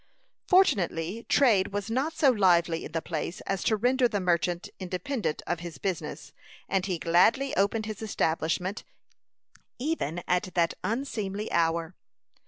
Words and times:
Fortunately 0.47 1.27
trade 1.29 1.67
was 1.67 1.91
not 1.91 2.13
so 2.13 2.31
lively 2.31 2.83
in 2.83 2.91
the 2.91 3.03
place 3.03 3.39
as 3.41 3.61
to 3.65 3.75
render 3.75 4.07
the 4.07 4.19
merchant 4.19 4.67
independent 4.79 5.43
of 5.45 5.59
his 5.59 5.77
business, 5.77 6.33
and 6.67 6.87
he 6.87 6.97
gladly 6.97 7.55
opened 7.55 7.85
his 7.85 8.01
establishment 8.01 8.83
even 9.77 10.23
at 10.27 10.55
that 10.55 10.73
unseemly 10.83 11.51
hour. 11.51 11.93